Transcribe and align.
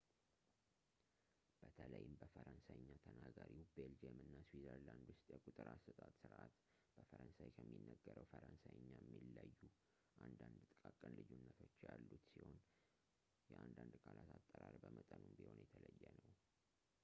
በተለይም 1.61 2.13
በፈረንሳይኛ 2.21 2.87
ተናጋሪው 3.03 3.65
ቤልጂየም 3.75 4.17
እና 4.23 4.33
ስዊዘርላንድ 4.47 5.05
ውስጥ 5.13 5.25
የቁጥር 5.33 5.67
አሰጣጥ 5.73 6.09
ስርዓት 6.21 6.55
በፈረንሣይ 6.95 7.51
ከሚነገረው 7.57 8.27
ፈረንሳይኛ 8.31 8.89
የሚለዩ 9.13 9.53
አንዳንድ 10.25 10.59
ጥቃቅን 10.71 11.15
ልዩነቶች 11.21 11.75
ያሉት 11.87 12.25
ሲሆን 12.33 12.59
የአንዳንድ 13.53 13.93
ቃላት 14.07 14.31
አጠራር 14.39 14.75
በመጠኑም 14.87 15.37
ቢሆን 15.41 15.63
የተለየ 15.65 16.05
ነው 16.19 16.27